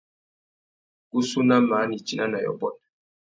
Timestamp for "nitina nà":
1.89-2.37